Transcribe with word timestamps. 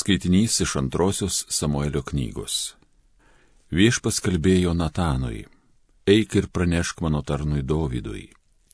Skaitinys 0.00 0.60
iš 0.60 0.76
antrosios 0.76 1.44
Samuelio 1.48 2.00
knygos. 2.02 2.74
Viešpas 3.68 4.22
kalbėjo 4.24 4.70
Natanui, 4.72 5.42
eik 6.08 6.36
ir 6.40 6.46
pranešk 6.48 7.02
mano 7.04 7.20
tarnui 7.20 7.60
Dovydui. 7.60 8.30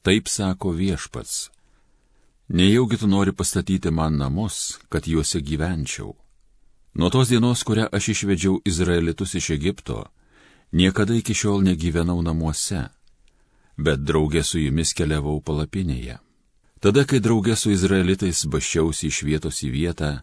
Taip 0.07 0.29
sako 0.31 0.71
viešpats. 0.79 1.51
Nejaugi 2.49 3.01
tu 3.01 3.09
nori 3.11 3.33
pastatyti 3.35 3.91
man 3.91 4.21
namus, 4.21 4.79
kad 4.89 5.09
juose 5.09 5.41
gyvenčiau. 5.41 6.15
Nuo 6.95 7.11
tos 7.11 7.35
dienos, 7.35 7.65
kurią 7.67 7.89
aš 7.91 8.09
išvedžiau 8.15 8.61
Izraelitus 8.65 9.35
iš 9.35 9.51
Egipto, 9.59 10.05
niekada 10.71 11.19
iki 11.19 11.35
šiol 11.35 11.67
negyvenau 11.67 12.23
namuose, 12.23 12.85
bet 13.77 14.07
draugė 14.07 14.45
su 14.47 14.63
jumis 14.63 14.95
keliavau 14.95 15.41
palapinėje. 15.43 16.21
Tada, 16.79 17.03
kai 17.03 17.19
draugė 17.19 17.59
su 17.59 17.75
Izraelitais 17.75 18.47
baščiausi 18.47 19.11
iš 19.11 19.23
vietos 19.27 19.65
į 19.67 19.75
vietą, 19.75 20.15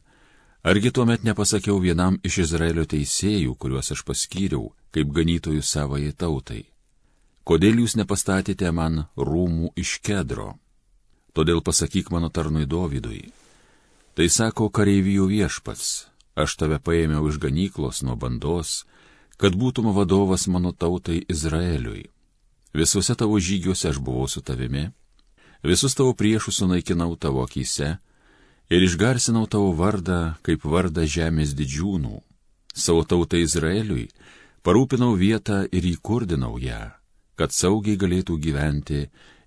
Argi 0.64 0.92
tuomet 0.92 1.24
nepasakiau 1.24 1.76
vienam 1.84 2.16
iš 2.24 2.38
Izraelio 2.46 2.86
teisėjų, 2.88 3.58
kuriuos 3.60 3.92
aš 3.92 4.02
paskyriau, 4.08 4.70
kaip 4.96 5.10
ganytojų 5.12 5.60
savai 5.60 6.14
tautai? 6.16 6.62
Kodėl 7.44 7.82
jūs 7.84 7.98
nepastatėte 8.00 8.72
man 8.72 9.02
rūmų 9.20 9.74
iš 9.76 9.98
kedro? 10.00 10.54
Todėl 11.36 11.60
pasakyk 11.60 12.14
mano 12.16 12.30
tarnui 12.32 12.64
Dovydui. 12.64 13.34
Tai 14.16 14.28
sako 14.32 14.70
kareivijų 14.72 15.28
viešpats, 15.34 16.08
aš 16.40 16.56
tave 16.56 16.80
paėmiau 16.80 17.28
iš 17.28 17.42
ganyklos 17.44 18.00
nuo 18.08 18.16
bandos, 18.16 18.86
kad 19.36 19.60
būtum 19.60 19.92
vadovas 19.92 20.48
mano 20.48 20.72
tautai 20.72 21.26
Izraeliui. 21.28 22.08
Visuose 22.72 23.18
tavo 23.20 23.36
žygiuose 23.36 23.92
aš 23.92 24.00
buvau 24.00 24.32
su 24.32 24.40
tavimi, 24.40 24.94
visus 25.60 25.92
tavo 25.92 26.16
priešus 26.16 26.64
sunaikinau 26.64 27.18
tavo 27.20 27.44
akise, 27.44 27.98
ir 28.74 28.82
išgarsinau 28.82 29.46
tavo 29.46 29.70
vardą 29.78 30.34
kaip 30.46 30.66
vardą 30.66 31.06
žemės 31.06 31.54
didžiūnų. 31.58 32.16
Savo 32.74 33.04
tautai 33.06 33.44
Izraeliui 33.46 34.08
parūpinau 34.66 35.14
vietą 35.20 35.60
ir 35.70 35.86
įkurdinau 35.86 36.58
ją, 36.58 36.82
kad 37.38 37.54
saugiai 37.54 38.00
galėtų 38.02 38.40
gyventi 38.42 39.02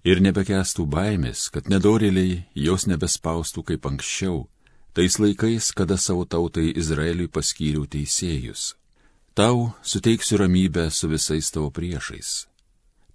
ir 0.06 0.22
nebekestų 0.22 0.86
baimės, 0.86 1.48
kad 1.50 1.66
nedorėliai 1.72 2.44
jos 2.54 2.86
nebespaustų 2.86 3.64
kaip 3.72 3.88
anksčiau, 3.90 4.44
tais 4.94 5.18
laikais, 5.18 5.72
kada 5.74 5.98
savo 5.98 6.22
tautai 6.24 6.70
Izraeliui 6.70 7.26
paskyriau 7.26 7.86
teisėjus. 7.90 8.76
Tau 9.34 9.72
suteiksiu 9.82 10.38
ramybę 10.40 10.86
su 10.90 11.10
visais 11.10 11.50
tavo 11.50 11.72
priešais. 11.74 12.46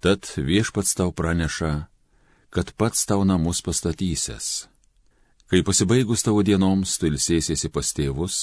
Tad 0.02 0.28
viešpats 0.36 0.92
tau 0.98 1.08
praneša, 1.10 1.72
kad 2.52 2.74
pats 2.76 3.08
tau 3.08 3.24
namus 3.24 3.62
pastatysės 3.64 4.68
Kai 5.52 5.60
pasibaigus 5.62 6.22
tavo 6.24 6.40
dienoms 6.40 6.94
tu 6.96 7.10
ilsėsiesi 7.10 7.68
pas 7.68 7.90
tėvus, 7.92 8.36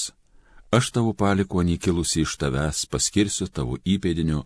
aš 0.70 0.92
tavo 0.94 1.10
palikonį 1.10 1.74
kilusi 1.82 2.20
iš 2.22 2.36
tavęs 2.38 2.84
paskirsiu 2.86 3.48
tavo 3.50 3.80
įpėdiniu 3.82 4.44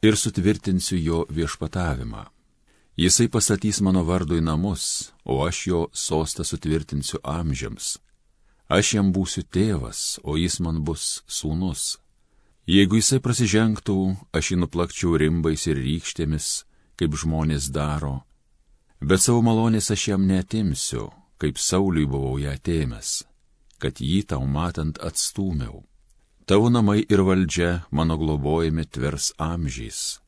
ir 0.00 0.16
sutvirtinsiu 0.16 0.96
jo 0.96 1.18
viešpatavimą. 1.28 2.22
Jisai 2.96 3.28
pastatys 3.28 3.82
mano 3.84 4.06
vardui 4.08 4.40
namus, 4.40 5.12
o 5.28 5.44
aš 5.44 5.60
jo 5.66 5.82
sostą 5.92 6.48
sutvirtinsiu 6.48 7.20
amžiams. 7.20 7.98
Aš 8.72 8.94
jam 8.96 9.12
būsiu 9.12 9.44
tėvas, 9.44 10.16
o 10.24 10.40
jis 10.40 10.58
man 10.64 10.80
bus 10.88 11.20
sūnus. 11.28 11.98
Jeigu 12.64 13.02
jisai 13.02 13.20
prasižengtų, 13.20 13.98
aš 14.32 14.54
jį 14.54 14.62
nuplakčiau 14.64 15.12
rimbais 15.20 15.68
ir 15.68 15.76
rykštėmis, 15.76 16.64
kaip 16.96 17.20
žmonės 17.20 17.68
daro, 17.68 18.22
bet 19.04 19.20
savo 19.20 19.44
malonės 19.44 19.92
aš 19.92 20.08
jam 20.14 20.24
netimsiu, 20.24 21.10
kaip 21.38 21.58
Sauliui 21.58 22.06
buvau 22.10 22.38
ją 22.42 22.52
atėmęs, 22.58 23.22
kad 23.78 24.02
jį 24.02 24.26
tau 24.32 24.46
matant 24.46 24.98
atstūmiau. 24.98 25.84
Tavo 26.48 26.70
namai 26.72 27.02
ir 27.04 27.22
valdžia 27.22 27.84
mano 27.90 28.16
globojami 28.18 28.86
tvers 28.88 29.32
amžiais, 29.38 30.18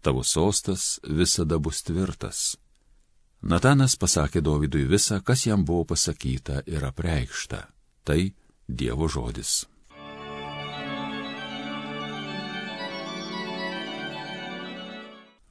tavo 0.00 0.22
sostas 0.22 1.00
visada 1.04 1.58
bus 1.58 1.82
tvirtas. 1.82 2.54
Natanas 3.44 3.98
pasakė 4.00 4.40
Dovydui 4.40 4.86
visą, 4.88 5.20
kas 5.20 5.44
jam 5.44 5.66
buvo 5.68 5.84
pasakyta 5.92 6.62
ir 6.64 6.86
apreikšta. 6.86 7.66
Tai 8.04 8.20
Dievo 8.64 9.08
žodis. 9.08 9.66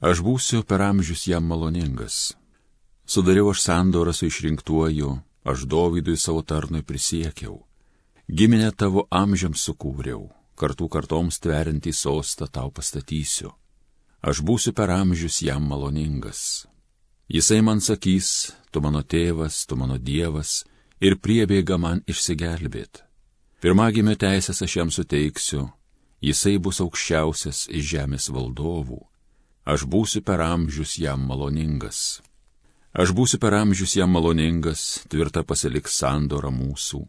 Aš 0.02 0.20
būsiu 0.26 0.64
per 0.66 0.82
amžius 0.82 1.28
jam 1.30 1.46
maloningas 1.46 2.34
Sudariau 3.06 3.50
aš 3.50 3.62
sandorą 3.62 4.12
su 4.12 4.26
išrinktuoju, 4.26 5.18
aš 5.44 5.66
Dovydui 5.68 6.16
savo 6.16 6.42
tarnui 6.42 6.82
prisiekiau. 6.82 7.64
Giminę 8.28 8.70
tavo 8.72 9.04
amžiams 9.10 9.60
sukūriau, 9.60 10.30
kartų 10.56 10.88
kartoms 10.88 11.38
tverinti 11.44 11.92
sostą 11.92 12.48
tau 12.48 12.70
pastatysiu. 12.72 13.52
Aš 14.24 14.40
būsiu 14.40 14.72
per 14.72 14.88
amžius 14.88 15.42
jam 15.44 15.66
maloningas. 15.68 16.64
Jisai 17.28 17.60
man 17.60 17.80
sakys, 17.84 18.54
tu 18.72 18.80
mano 18.80 19.02
tėvas, 19.02 19.66
tu 19.68 19.76
mano 19.76 19.98
dievas, 19.98 20.64
ir 21.00 21.18
priebėga 21.20 21.76
man 21.76 22.00
išsigelbėt. 22.08 23.04
Pirmagimio 23.60 24.16
teisės 24.16 24.62
aš 24.64 24.76
jam 24.76 24.90
suteiksiu, 24.92 25.68
jisai 26.24 26.56
bus 26.58 26.80
aukščiausias 26.80 27.66
iš 27.68 27.84
žemės 27.92 28.30
valdovų. 28.32 29.00
Aš 29.64 29.84
būsiu 29.88 30.20
per 30.24 30.40
amžius 30.44 30.96
jam 31.00 31.24
maloningas. 31.28 32.20
Aš 32.94 33.10
būsiu 33.10 33.40
per 33.42 33.56
amžius 33.58 33.96
jam 33.98 34.12
maloningas, 34.14 35.02
tvirta 35.10 35.42
pasiliks 35.42 35.96
sandora 35.98 36.52
mūsų. 36.54 37.00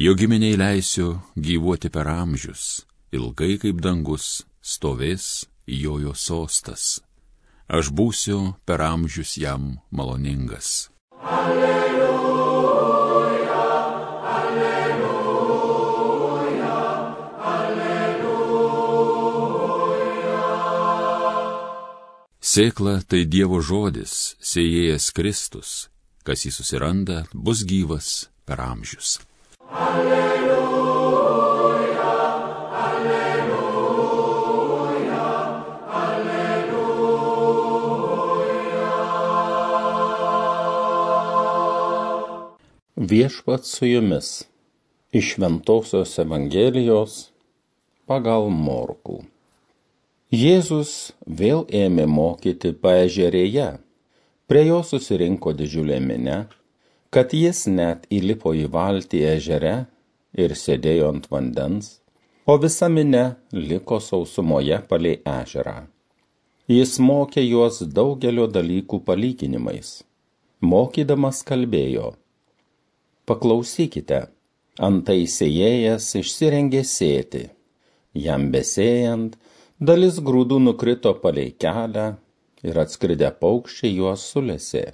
Jo 0.00 0.14
giminiai 0.16 0.56
leisiu 0.56 1.18
gyvuoti 1.36 1.90
per 1.92 2.08
amžius, 2.08 2.86
ilgai 3.12 3.58
kaip 3.60 3.84
dangus 3.84 4.46
stovės 4.64 5.44
jojo 5.68 6.16
sostas. 6.16 7.02
Aš 7.68 7.92
būsiu 7.92 8.56
per 8.64 8.80
amžius 8.80 9.36
jam 9.36 9.74
maloningas. 9.92 10.88
Alleluja. 11.20 11.83
Sėkla 22.54 23.00
tai 23.10 23.24
Dievo 23.26 23.58
žodis, 23.58 24.38
sėjėjas 24.38 25.08
Kristus, 25.16 25.70
kas 26.22 26.44
jį 26.46 26.52
susiranda, 26.54 27.26
bus 27.34 27.64
gyvas 27.66 28.30
per 28.46 28.62
amžius. 28.62 29.18
Alleluja, 29.74 31.00
alleluja, 32.84 34.06
alleluja. 36.04 37.26
Viešpat 42.94 43.66
su 43.66 43.90
jumis 43.90 44.46
iš 45.10 45.34
Ventosios 45.42 46.14
Evangelijos 46.22 47.34
pagal 48.06 48.46
Morkų. 48.46 49.33
Jėzus 50.34 51.12
vėl 51.40 51.60
ėmė 51.70 52.08
mokyti 52.10 52.72
paežerėje. 52.84 53.66
Prie 54.50 54.62
jo 54.66 54.80
susirinko 54.82 55.52
didžiulė 55.54 56.00
minė, 56.02 56.38
kad 57.14 57.34
jis 57.36 57.66
net 57.70 58.08
įlipo 58.10 58.54
į 58.56 58.64
valtį 58.72 59.20
ežere 59.34 59.74
ir 60.34 60.56
sėdėjo 60.58 61.12
ant 61.14 61.28
vandens, 61.30 62.00
o 62.50 62.56
visa 62.58 62.88
minė 62.90 63.22
liko 63.52 64.00
sausumoje 64.02 64.80
palei 64.90 65.20
ežerą. 65.36 65.76
Jis 66.72 66.96
mokė 66.98 67.44
juos 67.44 67.84
daugelio 68.00 68.48
dalykų 68.50 69.04
palyginimais. 69.06 70.00
Mokydamas 70.64 71.44
kalbėjo. 71.46 72.14
Paklausykite, 73.28 74.24
antai 74.80 75.20
sėjėjas 75.30 76.10
išsirengė 76.24 76.82
sėti. 76.88 77.50
Jam 78.14 78.50
besėjant, 78.54 79.36
Dalis 79.84 80.18
grūdų 80.26 80.56
nukrito 80.64 81.10
palei 81.20 81.50
kelią 81.62 82.04
ir 82.68 82.76
atskridę 82.80 83.28
paukščiai 83.40 83.90
juos 83.98 84.22
sulėsė. 84.32 84.84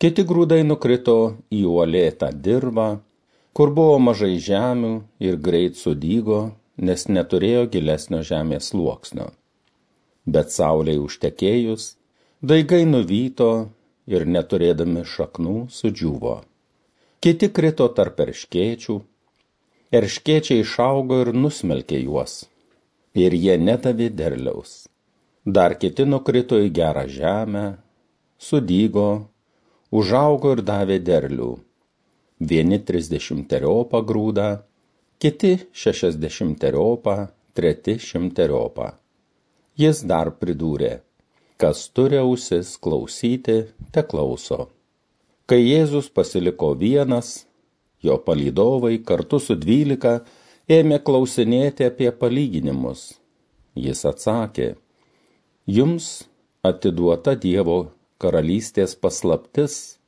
Kiti 0.00 0.22
grūdai 0.30 0.60
nukrito 0.64 1.16
į 1.52 1.64
uolėtą 1.68 2.30
dirbą, 2.46 2.86
kur 3.52 3.72
buvo 3.78 3.98
mažai 4.04 4.38
žemių 4.46 4.92
ir 5.26 5.36
greit 5.48 5.76
sudygo, 5.80 6.38
nes 6.78 7.04
neturėjo 7.16 7.66
gilesnio 7.74 8.22
žemės 8.30 8.70
sluoksnio. 8.70 9.26
Bet 10.36 10.54
sauliai 10.56 11.02
užtekėjus, 11.02 11.90
daigai 12.40 12.80
nuvyto 12.94 13.50
ir 14.14 14.24
neturėdami 14.38 15.04
šaknų 15.16 15.58
sudžiuvo. 15.80 16.38
Kiti 17.20 17.52
krito 17.58 17.90
tarp 17.98 18.24
erškėčių, 18.28 18.98
erškėčiai 20.00 20.64
išaugo 20.64 21.24
ir 21.26 21.34
nusmelkė 21.44 22.00
juos 22.06 22.44
ir 23.14 23.34
jie 23.34 23.56
nedavė 23.58 24.10
derliaus. 24.10 24.84
Dar 25.44 25.76
kiti 25.78 26.06
nukrito 26.08 26.58
į 26.58 26.70
gerą 26.74 27.04
žemę, 27.10 27.64
sudygo, 28.38 29.28
užaugo 29.92 30.54
ir 30.56 30.64
davė 30.66 30.98
derlių. 31.04 31.52
Vieni 32.40 32.80
trisdešimteriopą 32.82 34.00
grūdą, 34.08 34.48
kiti 35.22 35.54
šešiasdešimteriopą, 35.72 37.16
treti 37.54 37.98
šimteriopą. 38.02 38.90
Jis 39.78 40.02
dar 40.06 40.30
pridūrė, 40.40 41.00
kas 41.58 41.86
turi 41.94 42.18
ausis 42.20 42.74
klausyti, 42.82 43.64
te 43.94 44.02
klauso. 44.02 44.68
Kai 45.46 45.60
Jėzus 45.60 46.08
pasiliko 46.08 46.72
vienas, 46.78 47.44
jo 48.02 48.16
palydovai 48.26 48.96
kartu 49.06 49.40
su 49.40 49.56
dvylika 49.60 50.22
ėmė 50.70 50.98
klausinėti 51.04 51.84
apie 51.84 52.10
palyginimus. 52.10 53.14
Jis 53.74 54.04
atsakė, 54.08 54.74
jums 55.66 56.24
atiduota 56.64 57.34
Dievo 57.36 57.90
karalystės 58.22 58.94
paslaptis, 58.96 59.98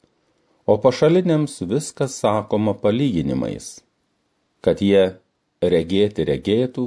o 0.66 0.78
pašaliniams 0.78 1.60
viskas 1.68 2.16
sakoma 2.22 2.74
palyginimais, 2.74 3.82
kad 4.62 4.80
jie 4.80 5.18
regėti 5.60 6.24
regėtų, 6.24 6.86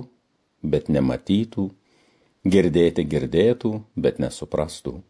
bet 0.63 0.89
nematytų, 0.89 1.69
girdėti 2.47 3.05
girdėtų, 3.05 3.73
bet 3.95 4.19
nesuprastų, 4.23 5.01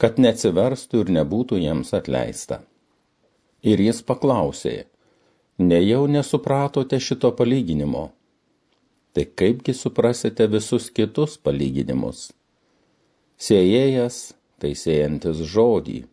kad 0.00 0.18
neatsiverstų 0.18 1.04
ir 1.04 1.12
nebūtų 1.18 1.60
jiems 1.60 1.92
atleista. 1.94 2.62
Ir 3.60 3.82
jis 3.82 4.00
paklausė, 4.00 4.86
nejau 5.60 6.06
nesupratote 6.08 7.00
šito 7.00 7.30
palyginimo, 7.36 8.10
tai 9.12 9.24
kaipgi 9.24 9.74
suprasite 9.76 10.46
visus 10.48 10.88
kitus 10.94 11.36
palyginimus? 11.36 12.30
Sėjėjas 13.40 14.32
tai 14.60 14.74
sėjantis 14.76 15.40
žodį. 15.52 16.04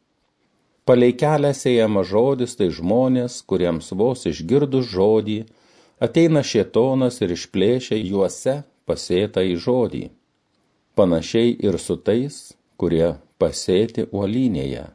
Palei 0.88 1.12
kelią 1.20 1.52
sėjama 1.52 2.06
žodis 2.08 2.56
tai 2.56 2.70
žmonės, 2.72 3.42
kuriems 3.44 3.92
vos 3.92 4.24
išgirdus 4.30 4.88
žodį, 4.88 5.42
ateina 6.00 6.44
šietonas 6.44 7.20
ir 7.26 7.34
išplėšia 7.36 8.00
juose 8.00 8.62
pasėtą 8.88 9.44
į 9.44 9.58
žodį. 9.66 10.04
Panašiai 10.96 11.58
ir 11.68 11.76
su 11.84 11.98
tais, 12.00 12.38
kurie 12.80 13.18
pasėti 13.38 14.08
uolynėje. 14.12 14.86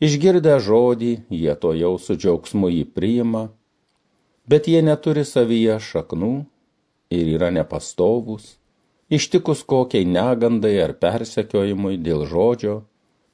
Išgirdę 0.00 0.56
žodį, 0.64 1.12
jie 1.28 1.54
to 1.60 1.74
jau 1.76 1.92
su 2.00 2.16
džiaugsmu 2.16 2.70
jį 2.72 2.84
priima, 2.96 3.50
bet 4.50 4.70
jie 4.70 4.80
neturi 4.82 5.26
savyje 5.28 5.76
šaknų 5.90 6.32
ir 7.14 7.36
yra 7.36 7.50
nepastovus, 7.54 8.56
Ištikus 9.10 9.64
kokiai 9.66 10.06
negandai 10.06 10.76
ar 10.78 10.92
persekiojimui 11.02 11.96
dėl 11.98 12.20
žodžio, 12.30 12.74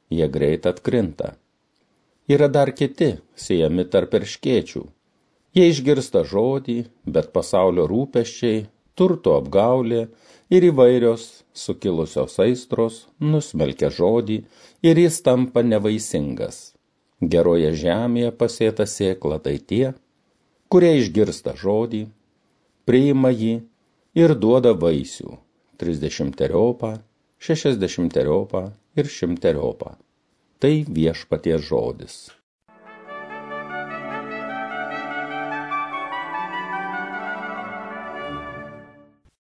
jie 0.09 0.29
greit 0.37 0.65
atkrinta. 0.71 1.35
Yra 2.33 2.49
dar 2.49 2.71
kiti, 2.79 3.11
siejami 3.37 3.85
tarp 3.93 4.17
erškėčių. 4.17 4.81
Jie 5.57 5.67
išgirsta 5.73 6.23
žodį, 6.31 6.79
bet 7.05 7.29
pasaulio 7.37 7.85
rūpeščiai, 7.93 8.65
turto 8.97 9.37
apgaulė 9.37 10.07
ir 10.49 10.67
įvairios 10.71 11.29
sukilusios 11.53 12.41
aistros 12.47 13.03
nusmelkia 13.21 13.93
žodį 13.93 14.39
ir 14.81 15.03
jis 15.05 15.21
tampa 15.29 15.61
nevaisingas. 15.61 16.73
Geroje 17.21 17.75
žemėje 17.85 18.33
pasėta 18.41 18.89
sėkla 18.89 19.43
tai 19.45 19.59
tie, 19.61 19.93
kurie 20.73 20.93
išgirsta 21.01 21.55
žodį, 21.59 22.07
priima 22.89 23.31
jį 23.31 23.59
ir 24.19 24.35
duoda 24.39 24.73
vaisių 24.75 25.37
trisdešimteriopą, 25.81 26.97
šešiasdešimteriopą 27.47 28.63
ir 28.97 29.13
šimteriopą. 29.19 29.95
Tai 30.59 30.75
viešpaties 30.89 31.67
žodis. 31.69 32.17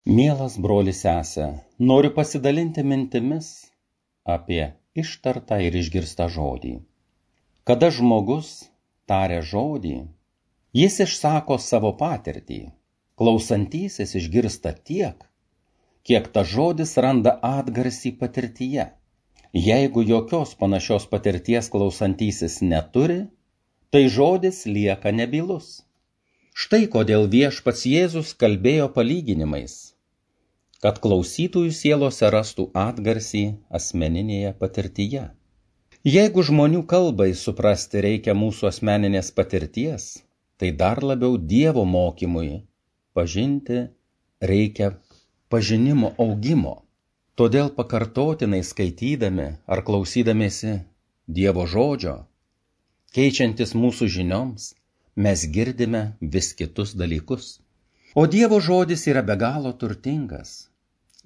Mielas 0.05 0.55
brolis 0.61 0.99
sesė, 1.01 1.45
noriu 1.81 2.11
pasidalinti 2.13 2.83
mintimis 2.85 3.47
apie 4.25 4.73
ištartą 4.97 5.57
ir 5.65 5.77
išgirstą 5.79 6.27
žodį. 6.35 6.75
Kada 7.65 7.89
žmogus 7.93 8.51
taria 9.09 9.41
žodį, 9.41 9.95
jis 10.75 10.99
išsako 11.05 11.57
savo 11.63 11.93
patirtį. 12.01 12.59
Klausantysis 13.19 14.11
išgirsta 14.19 14.73
tiek, 14.87 15.21
kiek 16.07 16.27
tas 16.35 16.49
žodis 16.51 16.97
randa 17.05 17.37
atgarsį 17.49 18.11
patirtyje. 18.19 18.89
Jeigu 19.55 20.03
jokios 20.03 20.51
panašios 20.59 21.05
patirties 21.07 21.69
klausantysis 21.71 22.59
neturi, 22.73 23.21
tai 23.89 24.01
žodis 24.17 24.65
lieka 24.67 25.13
nebylus. 25.15 25.69
Štai 26.63 26.89
kodėl 26.91 27.29
viešpats 27.31 27.85
Jėzus 27.87 28.33
kalbėjo 28.41 28.89
palyginimais, 28.97 29.77
kad 30.83 30.99
klausytųjų 31.05 31.71
sielose 31.79 32.27
rastų 32.35 32.67
atgarsį 32.83 33.45
asmeninėje 33.79 34.51
patirtyje. 34.59 35.25
Jeigu 36.03 36.43
žmonių 36.51 36.83
kalbai 36.91 37.31
suprasti 37.45 38.03
reikia 38.03 38.35
mūsų 38.43 38.67
asmeninės 38.73 39.31
patirties, 39.39 40.11
tai 40.57 40.71
dar 40.71 41.03
labiau 41.03 41.37
Dievo 41.37 41.83
mokymui 41.85 42.63
pažinti 43.13 43.79
reikia 44.41 44.95
pažinimo 45.49 46.13
augimo. 46.17 46.75
Todėl 47.35 47.71
pakartotinai 47.75 48.61
skaitydami 48.63 49.47
ar 49.67 49.81
klausydamėsi 49.87 50.77
Dievo 51.27 51.65
žodžio, 51.67 52.15
keičiantis 53.15 53.73
mūsų 53.75 54.07
žinioms, 54.15 54.71
mes 55.15 55.43
girdime 55.55 56.03
vis 56.21 56.53
kitus 56.53 56.93
dalykus. 56.95 57.59
O 58.15 58.23
Dievo 58.31 58.61
žodis 58.63 59.03
yra 59.11 59.23
be 59.27 59.35
galo 59.35 59.73
turtingas 59.75 60.69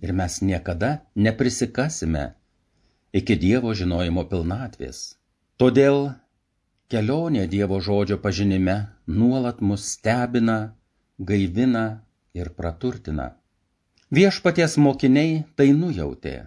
ir 0.01 0.13
mes 0.13 0.39
niekada 0.41 0.91
neprisikasime 1.15 2.25
iki 3.13 3.37
Dievo 3.37 3.73
žinojimo 3.77 4.25
pilnatvės. 4.31 5.01
Todėl 5.61 6.09
kelionė 6.89 7.47
Dievo 7.49 7.79
žodžio 7.85 8.17
pažinime 8.21 8.75
nuolat 9.07 9.61
mus 9.61 9.85
stebina, 9.93 10.59
gaivina 11.19 11.85
ir 12.33 12.49
praturtina. 12.57 13.27
Viešpaties 14.09 14.77
mokiniai 14.81 15.43
tai 15.55 15.69
nujautė 15.81 16.37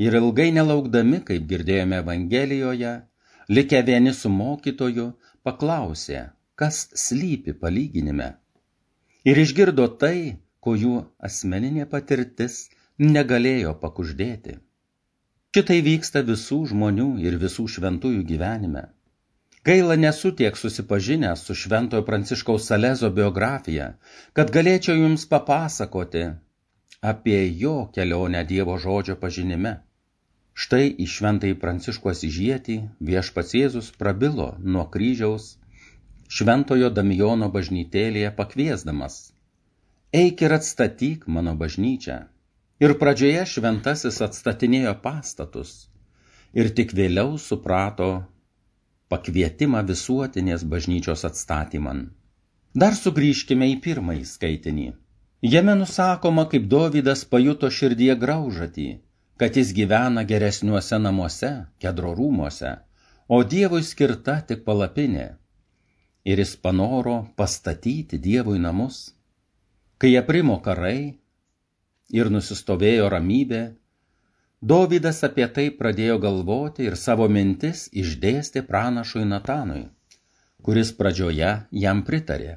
ir 0.00 0.16
ilgai 0.20 0.48
nelaukdami, 0.56 1.20
kaip 1.28 1.44
girdėjome 1.50 2.00
Evangelijoje, 2.02 2.94
likę 3.48 3.82
vieni 3.86 4.14
su 4.16 4.32
mokytoju, 4.32 5.10
paklausė, 5.44 6.30
kas 6.56 6.88
slypi 7.04 7.52
palyginime. 7.60 8.32
Ir 9.28 9.40
išgirdo 9.44 9.86
tai, 10.00 10.40
ko 10.64 10.74
jų 10.80 10.96
asmeninė 11.28 11.84
patirtis 11.92 12.70
negalėjo 12.98 13.76
pakuždėti. 13.84 14.58
Šitai 15.54 15.80
vyksta 15.86 16.24
visų 16.26 16.64
žmonių 16.72 17.08
ir 17.22 17.36
visų 17.38 17.68
šventųjų 17.76 18.24
gyvenime. 18.32 18.88
Gaila 19.64 19.96
nesu 19.96 20.30
tiek 20.36 20.56
susipažinęs 20.60 21.42
su 21.46 21.54
šventojo 21.56 22.04
Pranciškaus 22.04 22.66
Salezo 22.68 23.08
biografija, 23.10 23.86
kad 24.36 24.50
galėčiau 24.52 24.98
jums 24.98 25.24
papasakoti, 25.30 26.24
apie 27.00 27.38
jo 27.60 27.72
kelionę 27.94 28.42
Dievo 28.50 28.74
žodžio 28.82 29.16
pažinime. 29.22 29.72
Štai 30.64 30.90
į 31.04 31.06
šventąjį 31.12 31.56
Pranciškų 31.62 32.12
Asižietį 32.12 32.76
viešpats 33.08 33.56
Jėzus 33.56 33.88
prabilo 34.02 34.50
nuo 34.60 34.84
kryžiaus 34.96 35.48
šventojo 36.28 36.92
Damijono 36.98 37.48
bažnytėlėje 37.56 38.34
pakviesdamas. 38.36 39.16
Eik 40.12 40.44
ir 40.44 40.58
atstatyk 40.58 41.24
mano 41.38 41.56
bažnyčią. 41.64 42.20
Ir 42.84 42.98
pradžioje 43.00 43.48
šventasis 43.56 44.20
atstatinėjo 44.28 44.94
pastatus 45.08 45.74
ir 46.52 46.70
tik 46.76 46.92
vėliau 47.00 47.38
suprato 47.40 48.12
pakvietimą 49.14 49.86
visuotinės 49.92 50.66
bažnyčios 50.74 51.24
atstatyman. 51.30 52.04
Dar 52.74 52.96
sugrįžkime 52.98 53.70
į 53.70 53.80
pirmąjį 53.86 54.24
skaitinį. 54.26 54.86
Jame 55.46 55.74
nusakoma, 55.78 56.46
kaip 56.50 56.64
Dovydas 56.72 57.22
pajuto 57.30 57.68
širdie 57.70 58.14
graužatį, 58.18 58.86
kad 59.38 59.58
jis 59.60 59.70
gyvena 59.76 60.24
geresniuose 60.26 60.98
namuose, 60.98 61.50
kedro 61.78 62.14
rūmuose, 62.18 62.72
o 63.28 63.42
Dievui 63.54 63.84
skirta 63.86 64.40
tik 64.48 64.64
palapinė. 64.66 65.26
Ir 66.24 66.40
jis 66.42 66.56
panoro 66.56 67.18
pastatyti 67.36 68.18
Dievui 68.26 68.58
namus. 68.58 69.12
Kai 70.00 70.16
aprimo 70.18 70.58
karai 70.64 71.20
ir 72.10 72.30
nusistovėjo 72.32 73.10
ramybė, 73.12 73.62
Dovydas 74.64 75.18
apie 75.26 75.44
tai 75.56 75.64
pradėjo 75.78 76.14
galvoti 76.20 76.86
ir 76.88 76.94
savo 76.96 77.24
mintis 77.28 77.80
išdėstė 78.02 78.62
pranašui 78.68 79.24
Natanui, 79.28 79.82
kuris 80.64 80.92
pradžioje 81.00 81.50
jam 81.84 82.00
pritarė. 82.06 82.54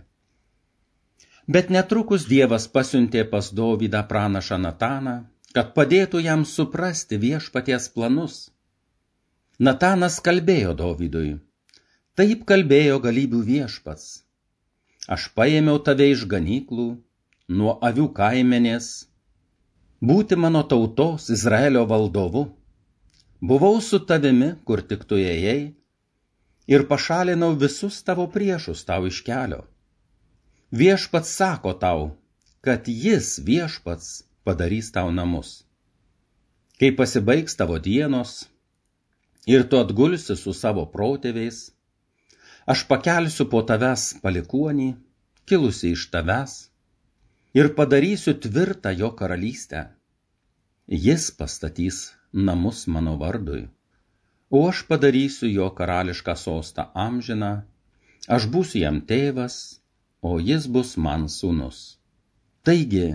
Bet 1.55 1.73
netrukus 1.75 2.27
Dievas 2.29 2.67
pasiuntė 2.77 3.25
pas 3.33 3.49
Dovydą 3.59 4.05
pranašą 4.13 4.59
Nataną, 4.67 5.15
kad 5.57 5.73
padėtų 5.75 6.21
jam 6.23 6.45
suprasti 6.53 7.19
viešpaties 7.25 7.89
planus. 7.97 8.39
Natanas 9.59 10.21
kalbėjo 10.29 10.77
Dovydui. 10.83 11.33
Taip 12.15 12.47
kalbėjo 12.53 13.01
galybių 13.03 13.43
viešpats. 13.51 14.07
aš 15.15 15.27
paėmiau 15.35 15.79
tave 15.89 16.07
iš 16.13 16.23
ganyklų, 16.31 16.87
nuo 17.59 17.77
avių 17.89 18.07
kaimenės, 18.19 18.87
būti 20.01 20.35
mano 20.35 20.63
tautos 20.63 21.29
Izraelio 21.29 21.85
valdovu. 21.85 22.47
Buvau 23.41 23.81
su 23.81 23.99
tavimi, 23.99 24.55
kur 24.65 24.81
tik 24.81 25.05
tu 25.05 25.17
ėjai, 25.17 25.73
ir 26.67 26.87
pašalinau 26.87 27.55
visus 27.55 28.01
tavo 28.03 28.27
priešus 28.27 28.83
tau 28.85 29.07
iš 29.07 29.21
kelio. 29.25 29.63
Viešpats 30.71 31.29
sako 31.31 31.73
tau, 31.73 32.11
kad 32.61 32.87
jis 32.87 33.37
viešpats 33.39 34.23
padarys 34.43 34.91
tau 34.91 35.11
namus. 35.11 35.63
Kai 36.79 36.91
pasibaigs 36.91 37.55
tavo 37.57 37.79
dienos 37.79 38.45
ir 39.47 39.63
tu 39.69 39.79
atgulsi 39.79 40.35
su 40.35 40.53
savo 40.53 40.85
protėviais, 40.91 41.71
aš 42.67 42.83
pakelsiu 42.89 43.47
po 43.49 43.63
tavęs 43.63 44.17
palikuonį, 44.21 44.89
kilusi 45.47 45.93
iš 45.95 46.09
tavęs, 46.11 46.67
ir 47.53 47.73
padarysiu 47.75 48.33
tvirtą 48.33 48.91
jo 48.97 49.11
karalystę. 49.19 49.87
Jis 50.87 51.31
pastatys 51.31 51.97
namus 52.33 52.87
mano 52.87 53.17
vardui, 53.17 53.67
o 54.49 54.67
aš 54.69 54.83
padarysiu 54.89 55.47
jo 55.51 55.69
karališką 55.79 56.35
sostą 56.35 56.87
amžiną, 57.07 57.51
aš 58.27 58.47
būsiu 58.53 58.83
jam 58.83 59.01
tėvas, 59.09 59.55
o 60.21 60.39
jis 60.39 60.67
bus 60.67 60.95
man 60.97 61.27
sūnus. 61.27 61.97
Taigi, 62.63 63.09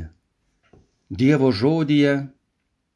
Dievo 1.13 1.51
žodyje 1.53 2.13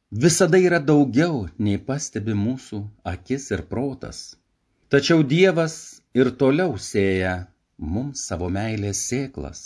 visada 0.09 0.57
yra 0.57 0.79
daugiau, 0.81 1.45
nei 1.59 1.77
pastebi 1.77 2.33
mūsų 2.33 2.79
akis 3.11 3.51
ir 3.53 3.61
protas. 3.73 4.21
Tačiau 4.89 5.21
Dievas 5.21 5.75
ir 6.17 6.31
toliau 6.39 6.77
sėja 6.81 7.33
mums 7.77 8.23
savo 8.29 8.49
meilės 8.49 9.03
sėklas. 9.09 9.61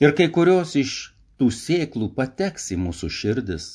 Ir 0.00 0.14
kai 0.18 0.30
kurios 0.32 0.74
iš 0.80 0.92
tų 1.40 1.50
sėklų 1.52 2.06
pateks 2.16 2.70
į 2.74 2.78
mūsų 2.84 3.08
širdis 3.16 3.66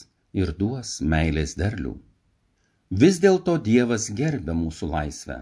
ir 0.42 0.52
duos 0.62 0.98
meilės 1.14 1.54
derlių. 1.60 1.94
Vis 3.04 3.20
dėlto 3.22 3.58
Dievas 3.68 4.08
gerbia 4.20 4.56
mūsų 4.58 4.90
laisvę. 4.92 5.38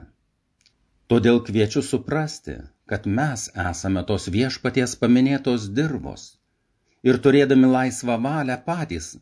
Todėl 1.11 1.39
kviečiu 1.47 1.83
suprasti, 1.83 2.57
kad 2.91 3.07
mes 3.19 3.49
esame 3.69 4.03
tos 4.09 4.27
viešpaties 4.35 4.95
paminėtos 5.01 5.69
dirvos 5.79 6.25
ir 7.03 7.19
turėdami 7.25 7.69
laisvą 7.75 8.17
valią 8.27 8.57
patys 8.67 9.13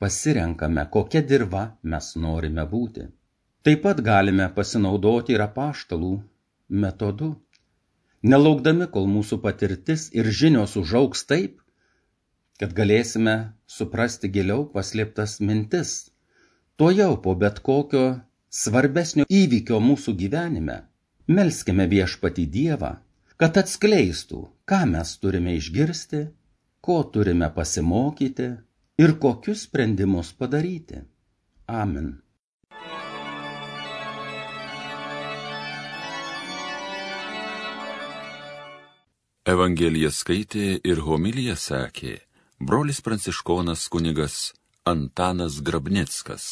pasirenkame, 0.00 0.84
kokia 0.92 1.22
dirba 1.32 1.62
mes 1.82 2.12
norime 2.24 2.64
būti. 2.72 3.06
Taip 3.64 3.82
pat 3.86 4.00
galime 4.08 4.48
pasinaudoti 4.56 5.34
ir 5.36 5.44
apaštalų 5.46 6.12
metodu, 6.84 7.30
nelaukdami, 8.32 8.88
kol 8.94 9.08
mūsų 9.10 9.40
patirtis 9.44 10.08
ir 10.18 10.28
žinios 10.40 10.76
užauks 10.80 11.24
taip, 11.30 11.60
kad 12.60 12.72
galėsime 12.76 13.36
suprasti 13.78 14.30
giliau 14.32 14.66
paslėptas 14.72 15.38
mintis. 15.40 15.96
Tuo 16.76 16.90
jau 16.92 17.12
po 17.24 17.34
bet 17.38 17.60
kokio 17.64 18.06
svarbesnio 18.52 19.26
įvykio 19.28 19.80
mūsų 19.80 20.16
gyvenime 20.22 20.80
melskime 21.28 21.86
viešpati 21.90 22.46
Dievą, 22.56 22.96
kad 23.36 23.56
atskleistų, 23.60 24.42
ką 24.68 24.82
mes 24.92 25.16
turime 25.20 25.56
išgirsti 25.60 26.26
ko 26.86 27.02
turime 27.12 27.48
pasimokyti 27.54 28.46
ir 29.02 29.12
kokius 29.22 29.64
sprendimus 29.66 30.28
padaryti. 30.38 31.00
Amen. 31.66 32.12
Evangeliją 39.46 40.08
skaitė 40.10 40.64
ir 40.90 40.98
homiliją 41.06 41.52
sakė 41.54 42.16
brolis 42.58 42.98
pranciškonas 43.06 43.84
kunigas 43.94 44.38
Antanas 44.92 45.60
Grabnickas. 45.68 46.46